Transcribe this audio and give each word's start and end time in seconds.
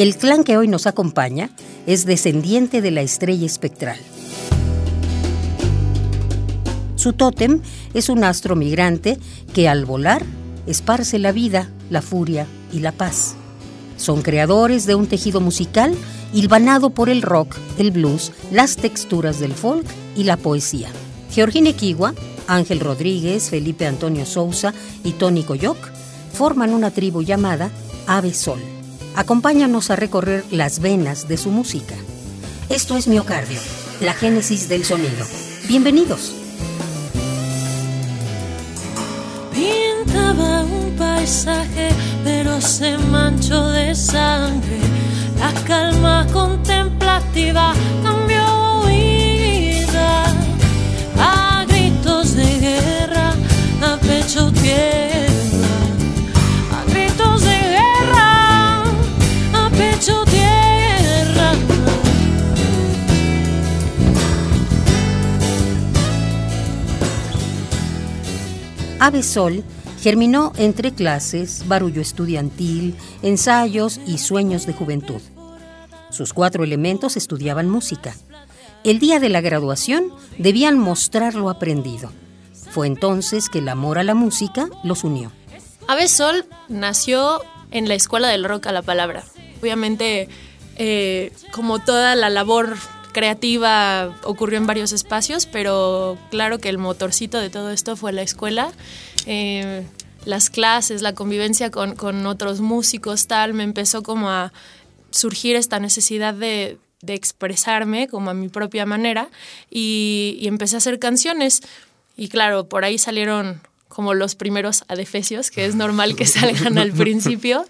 El 0.00 0.16
clan 0.16 0.44
que 0.44 0.56
hoy 0.56 0.66
nos 0.66 0.86
acompaña 0.86 1.50
es 1.86 2.06
descendiente 2.06 2.80
de 2.80 2.90
la 2.90 3.02
estrella 3.02 3.44
espectral. 3.44 3.98
Su 6.96 7.12
tótem 7.12 7.60
es 7.92 8.08
un 8.08 8.24
astro 8.24 8.56
migrante 8.56 9.18
que 9.52 9.68
al 9.68 9.84
volar 9.84 10.24
esparce 10.66 11.18
la 11.18 11.32
vida, 11.32 11.68
la 11.90 12.00
furia 12.00 12.46
y 12.72 12.78
la 12.78 12.92
paz. 12.92 13.34
Son 13.98 14.22
creadores 14.22 14.86
de 14.86 14.94
un 14.94 15.06
tejido 15.06 15.42
musical 15.42 15.94
hilvanado 16.32 16.88
por 16.88 17.10
el 17.10 17.20
rock, 17.20 17.54
el 17.76 17.90
blues, 17.90 18.32
las 18.50 18.76
texturas 18.76 19.38
del 19.38 19.52
folk 19.52 19.84
y 20.16 20.24
la 20.24 20.38
poesía. 20.38 20.88
Georgine 21.30 21.74
Kiwa, 21.74 22.14
Ángel 22.46 22.80
Rodríguez, 22.80 23.50
Felipe 23.50 23.86
Antonio 23.86 24.24
Sousa 24.24 24.72
y 25.04 25.12
Tony 25.12 25.42
Coyoc 25.42 25.76
forman 26.32 26.72
una 26.72 26.90
tribu 26.90 27.20
llamada 27.20 27.70
Ave 28.06 28.32
Sol. 28.32 28.79
Acompáñanos 29.16 29.90
a 29.90 29.96
recorrer 29.96 30.44
las 30.50 30.80
venas 30.80 31.28
de 31.28 31.36
su 31.36 31.50
música. 31.50 31.94
Esto 32.68 32.96
es 32.96 33.08
Miocardio, 33.08 33.58
la 34.00 34.14
génesis 34.14 34.68
del 34.68 34.84
sonido. 34.84 35.26
Bienvenidos. 35.66 36.32
Pintaba 39.52 40.62
un 40.62 40.96
paisaje, 40.96 41.90
pero 42.24 42.60
se 42.60 42.96
manchó 42.98 43.70
de 43.70 43.94
sangre. 43.94 44.78
La 45.38 45.52
calma 45.64 46.26
contemplativa 46.32 47.72
cambió 48.02 48.82
huida 48.84 50.24
a 51.18 51.49
Ave 69.00 69.22
Sol 69.22 69.64
germinó 70.02 70.52
entre 70.58 70.92
clases, 70.92 71.66
barullo 71.66 72.02
estudiantil, 72.02 72.94
ensayos 73.22 73.98
y 74.06 74.18
sueños 74.18 74.66
de 74.66 74.74
juventud. 74.74 75.22
Sus 76.10 76.34
cuatro 76.34 76.64
elementos 76.64 77.16
estudiaban 77.16 77.70
música. 77.70 78.14
El 78.84 78.98
día 78.98 79.18
de 79.18 79.30
la 79.30 79.40
graduación 79.40 80.12
debían 80.36 80.78
mostrar 80.78 81.34
lo 81.34 81.48
aprendido. 81.48 82.12
Fue 82.70 82.86
entonces 82.86 83.48
que 83.48 83.60
el 83.60 83.70
amor 83.70 83.98
a 83.98 84.04
la 84.04 84.14
música 84.14 84.68
los 84.84 85.02
unió. 85.02 85.32
Ave 85.88 86.06
Sol 86.06 86.44
nació 86.68 87.40
en 87.70 87.88
la 87.88 87.94
Escuela 87.94 88.28
del 88.28 88.44
Rock 88.44 88.66
a 88.66 88.72
la 88.72 88.82
Palabra. 88.82 89.24
Obviamente, 89.62 90.28
eh, 90.76 91.32
como 91.52 91.78
toda 91.78 92.14
la 92.16 92.28
labor 92.28 92.76
creativa 93.12 94.16
ocurrió 94.24 94.58
en 94.58 94.66
varios 94.66 94.92
espacios, 94.92 95.46
pero 95.46 96.18
claro 96.30 96.58
que 96.58 96.68
el 96.68 96.78
motorcito 96.78 97.38
de 97.38 97.50
todo 97.50 97.70
esto 97.70 97.96
fue 97.96 98.12
la 98.12 98.22
escuela. 98.22 98.72
Eh, 99.26 99.84
las 100.24 100.50
clases, 100.50 101.02
la 101.02 101.14
convivencia 101.14 101.70
con, 101.70 101.96
con, 101.96 102.26
otros 102.26 102.60
músicos, 102.60 103.26
tal, 103.26 103.54
me 103.54 103.62
empezó 103.62 104.02
como 104.02 104.30
a 104.30 104.52
surgir 105.10 105.56
esta 105.56 105.80
necesidad 105.80 106.34
de, 106.34 106.78
de 107.00 107.14
expresarme 107.14 108.08
como 108.08 108.30
a 108.30 108.34
mi 108.34 108.48
propia 108.48 108.86
manera 108.86 109.28
y, 109.70 110.36
y, 110.40 110.48
empecé 110.48 110.76
a 110.76 110.78
hacer 110.78 110.98
canciones. 110.98 111.62
Y 112.16 112.28
claro, 112.28 112.68
por 112.68 112.84
ahí 112.84 112.98
salieron 112.98 113.62
como 114.00 114.14
los 114.14 114.34
primeros 114.34 114.84
adefesios, 114.88 115.50
que 115.50 115.66
es 115.66 115.74
normal 115.74 116.16
que 116.16 116.24
salgan 116.38 116.78
al 116.78 116.90
principio. 116.90 117.66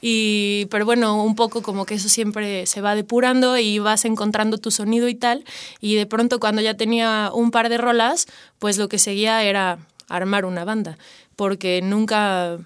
Y, 0.00 0.64
pero 0.70 0.86
bueno, 0.86 1.22
un 1.22 1.34
poco 1.34 1.60
como 1.60 1.84
que 1.84 1.92
eso 1.96 2.08
siempre 2.08 2.64
se 2.64 2.80
va 2.80 2.94
depurando 2.94 3.58
y 3.58 3.80
vas 3.80 4.06
encontrando 4.06 4.56
tu 4.56 4.70
sonido 4.70 5.08
y 5.08 5.14
tal. 5.14 5.44
Y 5.82 5.96
de 5.96 6.06
pronto 6.06 6.40
cuando 6.40 6.62
ya 6.62 6.72
tenía 6.72 7.30
un 7.34 7.50
par 7.50 7.68
de 7.68 7.76
rolas, 7.76 8.28
pues 8.58 8.78
lo 8.78 8.88
que 8.88 8.98
seguía 8.98 9.42
era 9.42 9.76
armar 10.08 10.46
una 10.46 10.64
banda, 10.64 10.96
porque 11.36 11.82
nunca 11.82 12.60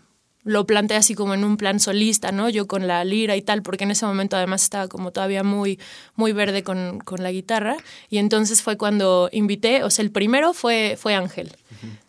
lo 0.48 0.66
planteé 0.66 0.96
así 0.96 1.14
como 1.14 1.34
en 1.34 1.44
un 1.44 1.58
plan 1.58 1.78
solista, 1.78 2.32
¿no? 2.32 2.48
Yo 2.48 2.66
con 2.66 2.86
la 2.86 3.04
lira 3.04 3.36
y 3.36 3.42
tal, 3.42 3.62
porque 3.62 3.84
en 3.84 3.90
ese 3.90 4.06
momento 4.06 4.34
además 4.34 4.62
estaba 4.62 4.88
como 4.88 5.10
todavía 5.10 5.42
muy, 5.42 5.78
muy 6.16 6.32
verde 6.32 6.62
con, 6.62 7.00
con 7.00 7.22
la 7.22 7.30
guitarra. 7.30 7.76
Y 8.08 8.16
entonces 8.16 8.62
fue 8.62 8.78
cuando 8.78 9.28
invité, 9.30 9.84
o 9.84 9.90
sea, 9.90 10.02
el 10.02 10.10
primero 10.10 10.54
fue, 10.54 10.96
fue 10.98 11.14
Ángel. 11.14 11.54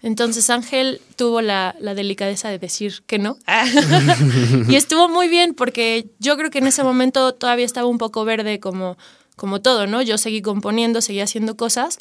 Entonces 0.02 0.50
Ángel 0.50 1.02
tuvo 1.18 1.42
la, 1.42 1.76
la, 1.82 1.94
delicadeza 1.96 2.50
de 2.50 2.60
decir 2.60 3.04
que 3.06 3.20
no. 3.20 3.38
y 4.70 4.76
estuvo 4.76 5.10
muy 5.10 5.28
bien 5.28 5.54
porque 5.54 6.08
yo 6.20 6.38
creo 6.38 6.50
que 6.50 6.60
en 6.60 6.68
ese 6.68 6.82
momento 6.82 7.34
todavía 7.34 7.66
estaba 7.66 7.88
un 7.88 7.98
poco 7.98 8.24
verde 8.24 8.62
como, 8.62 8.98
como 9.36 9.60
todo, 9.60 9.86
¿no? 9.86 10.02
Yo 10.02 10.18
seguí 10.18 10.42
componiendo, 10.42 11.02
seguí 11.02 11.20
haciendo 11.20 11.58
cosas 11.58 12.00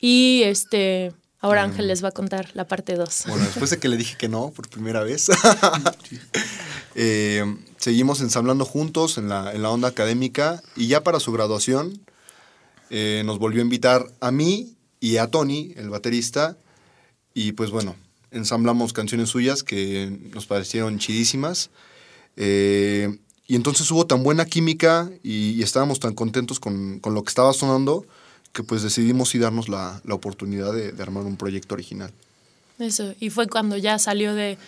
y 0.00 0.42
este 0.44 1.12
Ahora 1.42 1.64
Ángel 1.64 1.88
les 1.88 2.04
va 2.04 2.08
a 2.08 2.12
contar 2.12 2.50
la 2.54 2.68
parte 2.68 2.94
2. 2.94 3.24
Bueno, 3.26 3.44
después 3.44 3.70
de 3.70 3.78
que 3.78 3.88
le 3.88 3.96
dije 3.96 4.16
que 4.16 4.28
no 4.28 4.52
por 4.52 4.68
primera 4.68 5.02
vez, 5.02 5.28
eh, 6.94 7.44
seguimos 7.78 8.20
ensamblando 8.20 8.64
juntos 8.64 9.18
en 9.18 9.28
la, 9.28 9.52
en 9.52 9.60
la, 9.60 9.70
onda 9.70 9.88
académica 9.88 10.62
y 10.76 10.86
ya 10.86 11.02
para 11.02 11.18
su 11.18 11.32
graduación 11.32 12.00
eh, 12.90 13.24
nos 13.26 13.40
volvió 13.40 13.60
a 13.60 13.64
invitar 13.64 14.06
a 14.20 14.30
mí 14.30 14.76
y 15.00 15.16
a 15.16 15.26
Tony, 15.26 15.74
el 15.76 15.90
baterista, 15.90 16.56
y 17.34 17.52
pues 17.52 17.70
bueno, 17.70 17.96
ensamblamos 18.30 18.92
canciones 18.92 19.30
suyas 19.30 19.64
que 19.64 20.30
nos 20.32 20.46
parecieron 20.46 21.00
chidísimas. 21.00 21.70
Eh, 22.36 23.18
y 23.48 23.56
entonces 23.56 23.90
hubo 23.90 24.06
tan 24.06 24.22
buena 24.22 24.44
química 24.44 25.10
y, 25.24 25.50
y 25.50 25.62
estábamos 25.64 25.98
tan 25.98 26.14
contentos 26.14 26.60
con, 26.60 27.00
con 27.00 27.14
lo 27.14 27.24
que 27.24 27.30
estaba 27.30 27.52
sonando 27.52 28.06
que 28.52 28.62
pues 28.62 28.82
decidimos 28.82 29.32
darnos 29.38 29.68
la, 29.68 30.00
la 30.04 30.14
oportunidad 30.14 30.72
de, 30.72 30.92
de, 30.92 31.02
armar 31.02 31.24
un 31.24 31.36
proyecto 31.36 31.74
original. 31.74 32.12
Eso, 32.78 33.14
y 33.20 33.30
fue 33.30 33.46
cuando 33.48 33.76
ya 33.76 33.98
salió 33.98 34.34
de, 34.34 34.58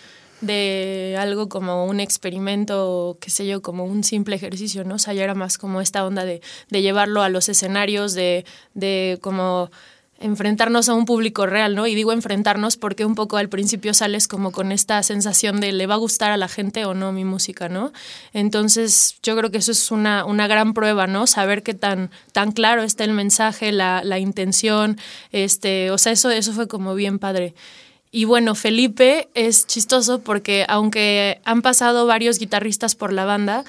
de 0.41 1.15
algo 1.19 1.49
como 1.49 1.85
un 1.85 1.99
experimento, 1.99 3.17
qué 3.19 3.29
sé 3.29 3.45
yo, 3.45 3.61
como 3.61 3.85
un 3.85 4.03
simple 4.03 4.35
ejercicio, 4.35 4.83
¿no? 4.83 4.95
O 4.95 4.99
sea, 4.99 5.13
ya 5.13 5.23
era 5.23 5.35
más 5.35 5.57
como 5.57 5.81
esta 5.81 6.05
onda 6.05 6.25
de, 6.25 6.41
de 6.69 6.81
llevarlo 6.81 7.21
a 7.21 7.29
los 7.29 7.49
escenarios, 7.49 8.13
de, 8.13 8.45
de 8.73 9.19
como 9.21 9.71
enfrentarnos 10.19 10.87
a 10.87 10.93
un 10.93 11.05
público 11.05 11.45
real, 11.45 11.75
¿no? 11.75 11.87
Y 11.87 11.95
digo 11.95 12.13
enfrentarnos 12.13 12.77
porque 12.77 13.05
un 13.05 13.15
poco 13.15 13.37
al 13.37 13.49
principio 13.49 13.93
sales 13.93 14.27
como 14.27 14.51
con 14.51 14.71
esta 14.71 15.03
sensación 15.03 15.59
de 15.59 15.73
le 15.73 15.87
va 15.87 15.95
a 15.95 15.97
gustar 15.97 16.31
a 16.31 16.37
la 16.37 16.47
gente 16.47 16.85
o 16.85 16.93
no 16.93 17.11
mi 17.11 17.25
música, 17.25 17.67
¿no? 17.67 17.91
Entonces 18.33 19.17
yo 19.23 19.35
creo 19.35 19.51
que 19.51 19.57
eso 19.57 19.71
es 19.73 19.91
una, 19.91 20.23
una 20.23 20.47
gran 20.47 20.73
prueba, 20.73 21.05
¿no? 21.07 21.27
Saber 21.27 21.63
qué 21.63 21.73
tan, 21.73 22.11
tan 22.31 22.53
claro 22.53 22.83
está 22.83 23.03
el 23.03 23.11
mensaje, 23.11 23.71
la, 23.71 24.03
la 24.03 24.19
intención, 24.19 24.97
este, 25.31 25.91
o 25.91 25.97
sea, 25.97 26.13
eso, 26.13 26.29
eso 26.29 26.53
fue 26.53 26.67
como 26.67 26.95
bien 26.95 27.19
padre. 27.19 27.53
Y 28.15 28.23
bueno, 28.23 28.55
Felipe 28.55 29.27
es 29.33 29.67
chistoso 29.67 30.19
porque 30.19 30.65
aunque 30.69 31.41
han 31.43 31.61
pasado 31.61 32.05
varios 32.05 32.39
guitarristas 32.39 32.95
por 32.95 33.11
la 33.11 33.25
banda, 33.25 33.65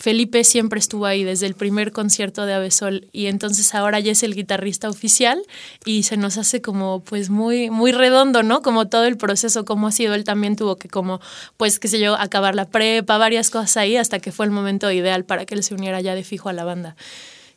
Felipe 0.00 0.44
siempre 0.44 0.80
estuvo 0.80 1.04
ahí 1.04 1.24
desde 1.24 1.46
el 1.46 1.54
primer 1.54 1.92
concierto 1.92 2.46
de 2.46 2.54
Avesol 2.54 3.08
y 3.12 3.26
entonces 3.26 3.74
ahora 3.74 4.00
ya 4.00 4.12
es 4.12 4.22
el 4.22 4.34
guitarrista 4.34 4.88
oficial 4.88 5.42
y 5.84 6.04
se 6.04 6.16
nos 6.16 6.38
hace 6.38 6.62
como 6.62 7.00
pues 7.04 7.28
muy 7.28 7.68
muy 7.68 7.92
redondo, 7.92 8.42
¿no? 8.42 8.62
Como 8.62 8.88
todo 8.88 9.04
el 9.04 9.18
proceso 9.18 9.66
cómo 9.66 9.88
ha 9.88 9.92
sido 9.92 10.14
él 10.14 10.24
también 10.24 10.56
tuvo 10.56 10.76
que 10.76 10.88
como 10.88 11.20
pues 11.58 11.78
qué 11.78 11.88
sé 11.88 12.00
yo, 12.00 12.14
acabar 12.14 12.54
la 12.54 12.64
prepa, 12.70 13.18
varias 13.18 13.50
cosas 13.50 13.76
ahí 13.76 13.98
hasta 13.98 14.20
que 14.20 14.32
fue 14.32 14.46
el 14.46 14.52
momento 14.52 14.90
ideal 14.90 15.26
para 15.26 15.44
que 15.44 15.54
él 15.54 15.62
se 15.62 15.74
uniera 15.74 16.00
ya 16.00 16.14
de 16.14 16.24
fijo 16.24 16.48
a 16.48 16.54
la 16.54 16.64
banda. 16.64 16.96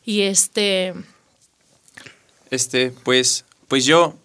Y 0.04 0.20
este 0.20 0.92
este 2.50 2.90
pues 2.90 3.46
pues 3.68 3.86
yo 3.86 4.18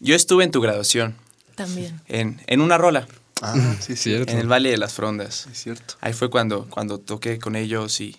yo 0.00 0.14
estuve 0.14 0.44
en 0.44 0.50
tu 0.50 0.60
graduación. 0.60 1.14
También. 1.54 1.98
En 2.08 2.42
en 2.46 2.60
una 2.60 2.76
rola. 2.76 3.08
Ah, 3.46 3.76
sí, 3.80 3.92
es 3.94 4.00
cierto. 4.00 4.32
En 4.32 4.38
el 4.38 4.50
Valle 4.50 4.70
de 4.70 4.78
las 4.78 4.92
Frondas. 4.94 5.46
Es 5.50 5.58
cierto. 5.58 5.94
Ahí 6.00 6.12
fue 6.12 6.30
cuando, 6.30 6.66
cuando 6.70 6.98
toqué 6.98 7.38
con 7.38 7.56
ellos 7.56 8.00
y, 8.00 8.16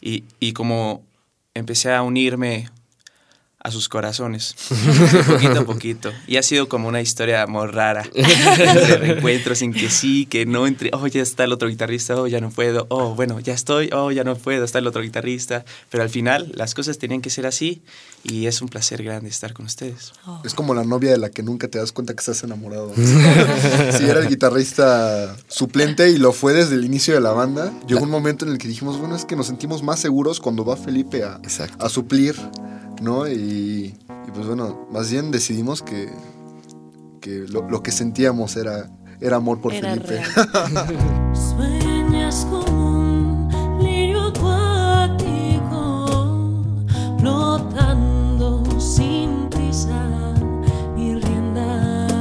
y, 0.00 0.24
y 0.40 0.52
como 0.52 1.04
empecé 1.54 1.92
a 1.94 2.02
unirme 2.02 2.68
a 3.66 3.70
sus 3.72 3.88
corazones, 3.88 4.54
de 5.10 5.22
poquito 5.32 5.58
a 5.58 5.64
poquito. 5.64 6.12
Y 6.28 6.36
ha 6.36 6.42
sido 6.44 6.68
como 6.68 6.86
una 6.86 7.00
historia 7.00 7.48
muy 7.48 7.66
rara, 7.66 8.08
de 8.14 8.96
reencuentros 8.96 9.60
en 9.60 9.72
que 9.72 9.90
sí, 9.90 10.24
que 10.26 10.46
no, 10.46 10.68
entre, 10.68 10.90
oh, 10.92 11.04
ya 11.08 11.20
está 11.20 11.42
el 11.42 11.52
otro 11.52 11.68
guitarrista, 11.68 12.14
oh, 12.14 12.28
ya 12.28 12.40
no 12.40 12.50
puedo, 12.50 12.86
oh, 12.90 13.16
bueno, 13.16 13.40
ya 13.40 13.54
estoy, 13.54 13.90
oh, 13.92 14.12
ya 14.12 14.22
no 14.22 14.36
puedo, 14.36 14.64
está 14.64 14.78
el 14.78 14.86
otro 14.86 15.02
guitarrista. 15.02 15.64
Pero 15.90 16.04
al 16.04 16.10
final 16.10 16.52
las 16.54 16.74
cosas 16.74 16.98
tenían 16.98 17.22
que 17.22 17.28
ser 17.28 17.44
así 17.44 17.82
y 18.22 18.46
es 18.46 18.62
un 18.62 18.68
placer 18.68 19.02
grande 19.02 19.30
estar 19.30 19.52
con 19.52 19.66
ustedes. 19.66 20.12
Es 20.44 20.54
como 20.54 20.72
la 20.72 20.84
novia 20.84 21.10
de 21.10 21.18
la 21.18 21.30
que 21.30 21.42
nunca 21.42 21.66
te 21.66 21.78
das 21.78 21.90
cuenta 21.90 22.14
que 22.14 22.20
estás 22.20 22.44
enamorado. 22.44 22.92
si 22.94 24.04
era 24.04 24.20
el 24.20 24.28
guitarrista 24.28 25.36
suplente 25.48 26.08
y 26.10 26.18
lo 26.18 26.32
fue 26.32 26.52
desde 26.52 26.76
el 26.76 26.84
inicio 26.84 27.14
de 27.14 27.20
la 27.20 27.32
banda, 27.32 27.72
llegó 27.88 28.04
un 28.04 28.10
momento 28.10 28.44
en 28.44 28.52
el 28.52 28.58
que 28.58 28.68
dijimos, 28.68 28.96
bueno, 28.96 29.16
es 29.16 29.24
que 29.24 29.34
nos 29.34 29.48
sentimos 29.48 29.82
más 29.82 29.98
seguros 29.98 30.38
cuando 30.38 30.64
va 30.64 30.76
Felipe 30.76 31.24
a, 31.24 31.40
a 31.80 31.88
suplir, 31.88 32.36
¿no? 33.00 33.28
Y, 33.28 33.94
y 34.26 34.30
pues 34.34 34.46
bueno, 34.46 34.86
más 34.90 35.10
bien 35.10 35.30
decidimos 35.30 35.82
que, 35.82 36.10
que 37.20 37.44
lo, 37.48 37.68
lo 37.68 37.82
que 37.82 37.92
sentíamos 37.92 38.56
era, 38.56 38.90
era 39.20 39.36
amor 39.36 39.60
por 39.60 39.72
Era 39.72 39.94
Felipe. 39.94 40.22
Sueñas 41.34 42.46
con 42.50 42.68
un 42.70 43.82
lirio 43.82 44.22
acuático, 44.22 45.64
flotando 47.18 48.64
sin 48.80 49.48
prisa 49.48 50.34
ni 50.96 51.14
riendas. 51.20 52.12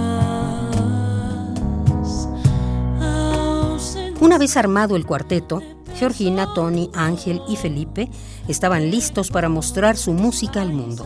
Ausente 3.02 4.24
Una 4.24 4.38
vez 4.38 4.58
armado 4.58 4.96
el 4.96 5.06
cuarteto, 5.06 5.62
Georgina, 5.98 6.54
Tony, 6.54 6.90
Ángel 6.94 7.42
y 7.48 7.56
Felipe 7.56 8.10
estaban 8.48 8.92
listos 8.92 9.30
para 9.30 9.50
mostrar 9.50 9.98
su 9.98 10.14
música 10.14 10.62
al 10.62 10.74
mundo. 10.74 11.06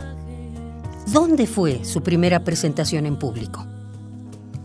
¿Dónde 1.08 1.48
fue 1.48 1.84
su 1.86 2.02
primera 2.02 2.44
presentación 2.44 3.06
en 3.06 3.18
público? 3.18 3.66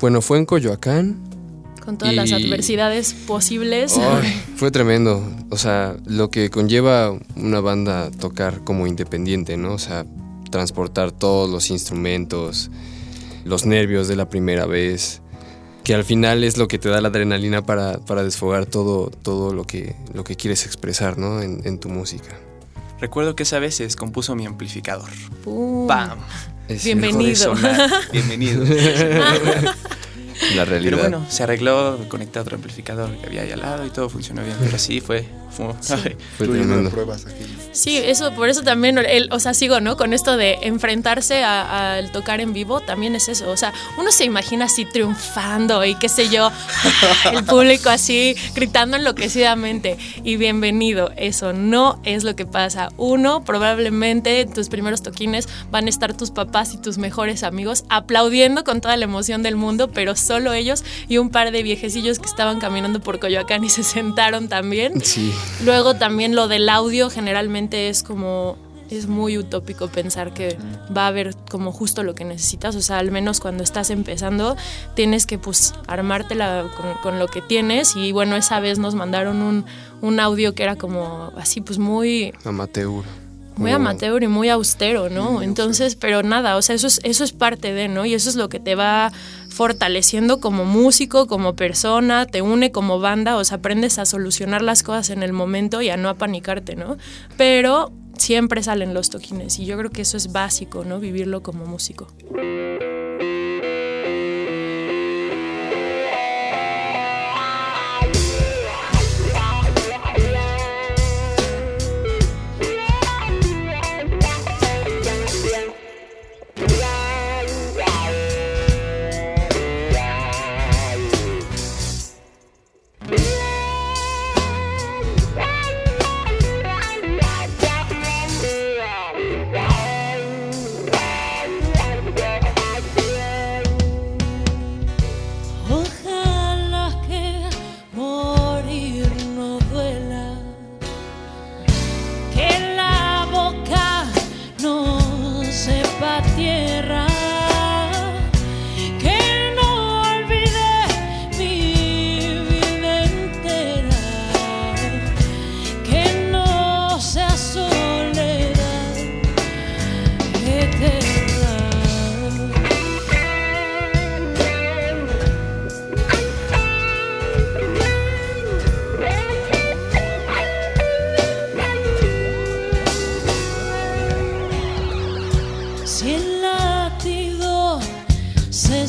Bueno, 0.00 0.20
fue 0.20 0.38
en 0.38 0.46
Coyoacán. 0.46 1.22
Con 1.84 1.98
todas 1.98 2.14
las 2.14 2.32
adversidades 2.32 3.12
posibles. 3.12 4.00
Fue 4.56 4.70
tremendo. 4.70 5.22
O 5.50 5.58
sea, 5.58 5.96
lo 6.06 6.30
que 6.30 6.48
conlleva 6.48 7.12
una 7.36 7.60
banda 7.60 8.10
tocar 8.10 8.64
como 8.64 8.86
independiente, 8.86 9.58
¿no? 9.58 9.74
O 9.74 9.78
sea, 9.78 10.06
transportar 10.50 11.12
todos 11.12 11.50
los 11.50 11.68
instrumentos, 11.70 12.70
los 13.44 13.66
nervios 13.66 14.08
de 14.08 14.16
la 14.16 14.30
primera 14.30 14.64
vez, 14.64 15.20
que 15.84 15.94
al 15.94 16.04
final 16.04 16.42
es 16.44 16.56
lo 16.56 16.66
que 16.66 16.78
te 16.78 16.88
da 16.88 17.00
la 17.00 17.08
adrenalina 17.08 17.64
para, 17.64 17.98
para 17.98 18.24
desfogar 18.24 18.66
todo, 18.66 19.10
todo 19.10 19.52
lo, 19.52 19.64
que, 19.64 19.94
lo 20.14 20.24
que 20.24 20.34
quieres 20.34 20.64
expresar, 20.64 21.18
¿no? 21.18 21.42
En, 21.42 21.60
en 21.64 21.78
tu 21.78 21.90
música. 21.90 22.36
Recuerdo 23.00 23.36
que 23.36 23.42
esa 23.42 23.58
vez 23.58 23.76
se 23.76 23.84
descompuso 23.84 24.34
mi 24.34 24.46
amplificador. 24.46 25.10
Pum. 25.44 25.86
¡Pam! 25.86 26.18
Es 26.68 26.84
Bienvenido. 26.84 27.54
Bienvenido. 28.12 28.64
la 30.56 30.64
realidad. 30.64 30.90
Pero 30.90 30.98
bueno, 30.98 31.26
se 31.28 31.42
arregló, 31.42 31.98
conecté 32.08 32.38
a 32.38 32.42
otro 32.42 32.56
amplificador 32.56 33.14
que 33.18 33.26
había 33.26 33.42
ahí 33.42 33.52
al 33.52 33.60
lado 33.60 33.84
y 33.84 33.90
todo 33.90 34.08
funcionó 34.08 34.42
bien. 34.42 34.56
Pero 34.58 34.78
sí, 34.78 35.02
fue... 35.02 35.26
fue 35.50 35.66
ay, 35.90 36.16
fue 36.38 36.48
tremendo. 36.48 36.88
pruebas 36.88 37.26
aquí. 37.26 37.44
Sí, 37.74 37.96
eso, 37.96 38.32
por 38.32 38.48
eso 38.48 38.62
también, 38.62 38.98
el, 38.98 39.28
o 39.32 39.40
sea, 39.40 39.52
sigo, 39.52 39.80
¿no? 39.80 39.96
Con 39.96 40.12
esto 40.12 40.36
de 40.36 40.58
enfrentarse 40.62 41.42
al 41.42 42.12
tocar 42.12 42.40
en 42.40 42.52
vivo, 42.52 42.80
también 42.80 43.16
es 43.16 43.28
eso. 43.28 43.50
O 43.50 43.56
sea, 43.56 43.72
uno 43.98 44.12
se 44.12 44.24
imagina 44.24 44.66
así 44.66 44.84
triunfando 44.84 45.84
y 45.84 45.96
qué 45.96 46.08
sé 46.08 46.28
yo, 46.28 46.52
el 47.32 47.42
público 47.44 47.90
así 47.90 48.36
gritando 48.54 48.96
enloquecidamente. 48.96 49.98
Y 50.22 50.36
bienvenido, 50.36 51.10
eso 51.16 51.52
no 51.52 51.98
es 52.04 52.22
lo 52.22 52.36
que 52.36 52.46
pasa. 52.46 52.90
Uno, 52.96 53.44
probablemente 53.44 54.42
en 54.42 54.52
tus 54.52 54.68
primeros 54.68 55.02
toquines 55.02 55.48
van 55.72 55.86
a 55.86 55.90
estar 55.90 56.16
tus 56.16 56.30
papás 56.30 56.74
y 56.74 56.78
tus 56.78 56.96
mejores 56.96 57.42
amigos 57.42 57.84
aplaudiendo 57.88 58.62
con 58.62 58.80
toda 58.80 58.96
la 58.96 59.04
emoción 59.04 59.42
del 59.42 59.56
mundo, 59.56 59.90
pero 59.90 60.14
solo 60.14 60.52
ellos 60.52 60.84
y 61.08 61.18
un 61.18 61.30
par 61.30 61.50
de 61.50 61.64
viejecillos 61.64 62.20
que 62.20 62.26
estaban 62.26 62.60
caminando 62.60 63.00
por 63.00 63.18
Coyoacán 63.18 63.64
y 63.64 63.68
se 63.68 63.82
sentaron 63.82 64.48
también. 64.48 65.04
Sí. 65.04 65.34
Luego 65.64 65.94
también 65.94 66.36
lo 66.36 66.46
del 66.46 66.68
audio 66.68 67.10
generalmente 67.10 67.63
es 67.72 68.02
como 68.02 68.56
es 68.90 69.06
muy 69.06 69.38
utópico 69.38 69.88
pensar 69.88 70.34
que 70.34 70.56
va 70.94 71.04
a 71.04 71.06
haber 71.08 71.34
como 71.50 71.72
justo 71.72 72.02
lo 72.02 72.14
que 72.14 72.24
necesitas, 72.24 72.76
o 72.76 72.82
sea, 72.82 72.98
al 72.98 73.10
menos 73.10 73.40
cuando 73.40 73.62
estás 73.62 73.90
empezando 73.90 74.56
tienes 74.94 75.26
que 75.26 75.38
pues 75.38 75.74
armártela 75.86 76.66
con, 76.76 76.94
con 77.02 77.18
lo 77.18 77.28
que 77.28 77.40
tienes 77.40 77.96
y 77.96 78.12
bueno, 78.12 78.36
esa 78.36 78.60
vez 78.60 78.78
nos 78.78 78.94
mandaron 78.94 79.42
un, 79.42 79.64
un 80.02 80.20
audio 80.20 80.54
que 80.54 80.62
era 80.62 80.76
como 80.76 81.32
así 81.36 81.60
pues 81.60 81.78
muy 81.78 82.32
Amateur. 82.44 83.04
Muy 83.56 83.70
amateur 83.70 84.22
y 84.22 84.28
muy 84.28 84.48
austero, 84.48 85.10
¿no? 85.10 85.42
Entonces, 85.42 85.96
pero 85.96 86.22
nada, 86.22 86.56
o 86.56 86.62
sea, 86.62 86.74
eso 86.74 86.86
es, 86.86 87.00
eso 87.04 87.24
es 87.24 87.32
parte 87.32 87.72
de, 87.72 87.88
¿no? 87.88 88.04
Y 88.04 88.14
eso 88.14 88.28
es 88.28 88.36
lo 88.36 88.48
que 88.48 88.60
te 88.60 88.74
va 88.74 89.12
fortaleciendo 89.48 90.40
como 90.40 90.64
músico, 90.64 91.26
como 91.26 91.54
persona, 91.54 92.26
te 92.26 92.42
une 92.42 92.72
como 92.72 92.98
banda, 92.98 93.36
o 93.36 93.44
sea, 93.44 93.58
aprendes 93.58 93.98
a 93.98 94.04
solucionar 94.04 94.62
las 94.62 94.82
cosas 94.82 95.10
en 95.10 95.22
el 95.22 95.32
momento 95.32 95.80
y 95.82 95.90
a 95.90 95.96
no 95.96 96.08
apanicarte, 96.08 96.74
¿no? 96.74 96.96
Pero 97.36 97.92
siempre 98.18 98.62
salen 98.62 98.94
los 98.94 99.10
toquines 99.10 99.58
y 99.58 99.66
yo 99.66 99.76
creo 99.78 99.90
que 99.90 100.02
eso 100.02 100.16
es 100.16 100.32
básico, 100.32 100.84
¿no? 100.84 100.98
Vivirlo 100.98 101.42
como 101.42 101.66
músico. 101.66 102.08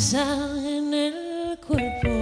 pasa 0.05 0.37
en 0.63 0.93
el 0.93 1.57
cuerpo. 1.67 2.14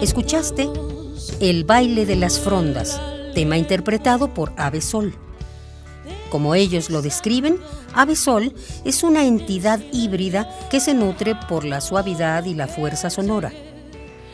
Escuchaste 0.00 0.66
El 1.40 1.64
baile 1.64 2.06
de 2.06 2.16
las 2.16 2.40
frondas, 2.40 2.98
tema 3.34 3.58
interpretado 3.58 4.32
por 4.32 4.50
Ave 4.56 4.80
Sol. 4.80 5.14
Como 6.30 6.54
ellos 6.54 6.88
lo 6.88 7.02
describen, 7.02 7.58
Ave 7.92 8.16
Sol 8.16 8.54
es 8.86 9.02
una 9.02 9.26
entidad 9.26 9.78
híbrida 9.92 10.48
que 10.70 10.80
se 10.80 10.94
nutre 10.94 11.34
por 11.50 11.66
la 11.66 11.82
suavidad 11.82 12.46
y 12.46 12.54
la 12.54 12.66
fuerza 12.66 13.10
sonora. 13.10 13.52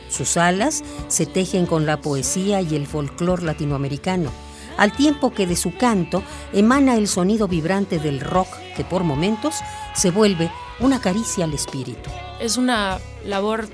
Sus 0.07 0.37
alas 0.37 0.85
se 1.09 1.25
tejen 1.25 1.65
con 1.65 1.85
la 1.85 1.99
poesía 1.99 2.61
y 2.61 2.73
el 2.73 2.87
folclor 2.87 3.43
latinoamericano, 3.43 4.31
al 4.77 4.93
tiempo 4.93 5.33
que 5.33 5.47
de 5.47 5.57
su 5.57 5.75
canto 5.75 6.23
emana 6.53 6.95
el 6.95 7.09
sonido 7.09 7.49
vibrante 7.49 7.99
del 7.99 8.21
rock 8.21 8.47
que 8.77 8.85
por 8.85 9.03
momentos 9.03 9.55
se 9.93 10.11
vuelve 10.11 10.49
una 10.79 11.01
caricia 11.01 11.43
al 11.43 11.53
espíritu. 11.53 12.09
Es 12.39 12.55
una 12.55 12.99
labor 13.25 13.67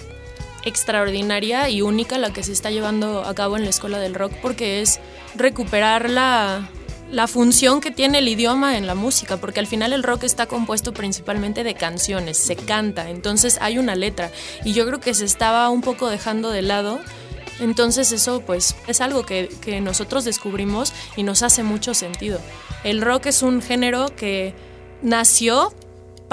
extraordinaria 0.65 1.69
y 1.69 1.81
única 1.81 2.17
la 2.17 2.31
que 2.31 2.43
se 2.43 2.51
está 2.51 2.71
llevando 2.71 3.23
a 3.23 3.33
cabo 3.33 3.57
en 3.57 3.63
la 3.63 3.69
Escuela 3.69 3.99
del 3.99 4.15
Rock 4.15 4.33
porque 4.41 4.81
es 4.81 4.99
recuperar 5.35 6.09
la, 6.09 6.69
la 7.13 7.27
función 7.27 7.79
que 7.79 7.91
tiene 7.91 8.19
el 8.19 8.27
idioma 8.27 8.77
en 8.77 8.87
la 8.87 8.95
música, 8.95 9.37
porque 9.37 9.59
al 9.59 9.67
final 9.67 9.93
el 9.93 10.03
rock 10.03 10.23
está 10.23 10.47
compuesto 10.47 10.93
principalmente 10.93 11.63
de 11.63 11.75
canciones, 11.75 12.37
se 12.37 12.55
canta, 12.55 13.09
entonces 13.09 13.59
hay 13.61 13.77
una 13.77 13.95
letra 13.95 14.31
y 14.65 14.73
yo 14.73 14.85
creo 14.87 14.99
que 14.99 15.13
se 15.13 15.25
estaba 15.25 15.69
un 15.69 15.81
poco 15.81 16.09
dejando 16.09 16.49
de 16.49 16.63
lado. 16.63 16.99
Entonces 17.59 18.11
eso 18.11 18.41
pues 18.41 18.75
es 18.87 18.99
algo 18.99 19.27
que, 19.27 19.47
que 19.61 19.79
nosotros 19.79 20.25
descubrimos 20.25 20.91
y 21.15 21.21
nos 21.21 21.43
hace 21.43 21.61
mucho 21.61 21.93
sentido. 21.93 22.39
El 22.83 22.99
rock 22.99 23.27
es 23.27 23.43
un 23.43 23.61
género 23.61 24.07
que 24.15 24.55
nació 25.03 25.71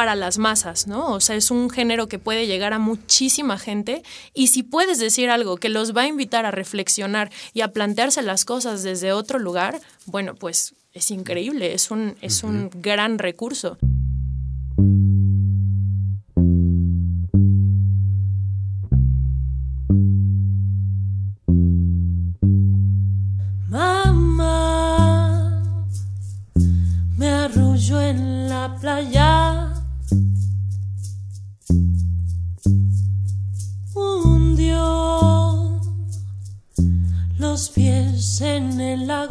para 0.01 0.15
las 0.15 0.39
masas, 0.39 0.87
¿no? 0.87 1.13
O 1.13 1.21
sea, 1.21 1.37
es 1.37 1.51
un 1.51 1.69
género 1.69 2.07
que 2.07 2.19
puede 2.19 2.47
llegar 2.47 2.73
a 2.73 2.79
muchísima 2.79 3.59
gente 3.59 4.03
y 4.33 4.47
si 4.47 4.63
puedes 4.63 4.99
decir 4.99 5.29
algo 5.29 5.59
que 5.59 5.69
los 5.69 5.95
va 5.95 6.01
a 6.01 6.07
invitar 6.07 6.47
a 6.47 6.51
reflexionar 6.51 7.31
y 7.53 7.61
a 7.61 7.75
plantearse 7.75 8.23
las 8.23 8.47
cosas 8.47 8.83
desde 8.83 9.13
otro 9.13 9.39
lugar, 9.39 9.79
bueno, 10.07 10.35
pues 10.35 10.75
es 10.95 11.11
increíble, 11.11 11.75
es 11.75 11.91
un, 11.91 12.17
es 12.23 12.43
un 12.43 12.71
gran 12.77 13.19
recurso. 13.19 13.77
Mamá 23.69 25.63
me 27.19 27.29
arrulló 27.29 28.01
en 28.01 28.49
la 28.49 28.75
playa. 28.81 29.80
En 39.01 39.30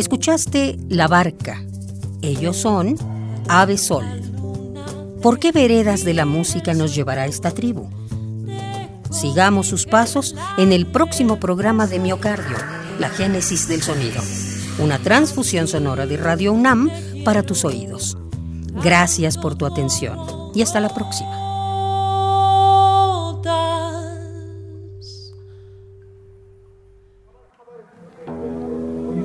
Escuchaste 0.00 0.78
La 0.88 1.08
Barca. 1.08 1.62
Ellos 2.22 2.56
son 2.56 2.96
Ave 3.48 3.76
Sol. 3.76 4.06
¿Por 5.20 5.38
qué 5.38 5.52
veredas 5.52 6.06
de 6.06 6.14
la 6.14 6.24
música 6.24 6.72
nos 6.72 6.94
llevará 6.94 7.26
esta 7.26 7.50
tribu? 7.50 7.86
Sigamos 9.10 9.66
sus 9.66 9.84
pasos 9.84 10.34
en 10.56 10.72
el 10.72 10.86
próximo 10.86 11.38
programa 11.38 11.86
de 11.86 11.98
Miocardio, 11.98 12.56
La 12.98 13.10
Génesis 13.10 13.68
del 13.68 13.82
Sonido. 13.82 14.22
Una 14.78 14.98
transfusión 14.98 15.68
sonora 15.68 16.06
de 16.06 16.16
Radio 16.16 16.54
UNAM 16.54 16.88
para 17.22 17.42
tus 17.42 17.66
oídos. 17.66 18.16
Gracias 18.82 19.36
por 19.36 19.54
tu 19.56 19.66
atención 19.66 20.18
y 20.54 20.62
hasta 20.62 20.80
la 20.80 20.94
próxima. 20.94 21.49